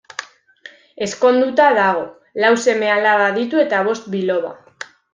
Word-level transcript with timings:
Ezkonduta 1.07 1.69
dago, 1.81 2.03
lau 2.45 2.51
seme-alaba 2.65 3.31
ditu 3.39 3.65
eta 3.69 3.87
bost 3.93 4.13
biloba. 4.19 4.57